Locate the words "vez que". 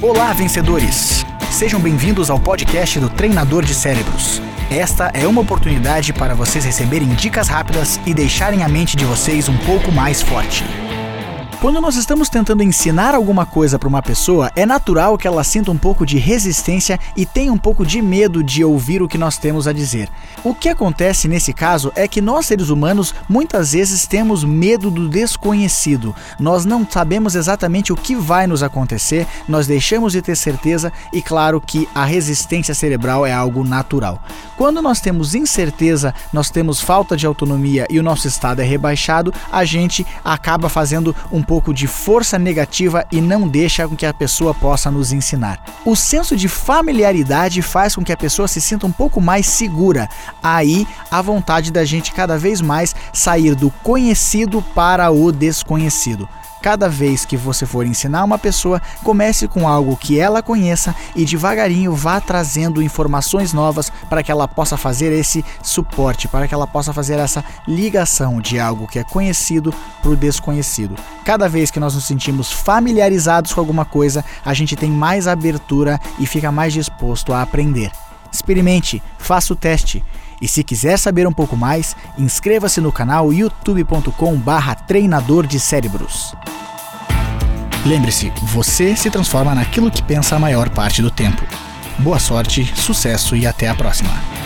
56.88-57.36, 71.48-71.80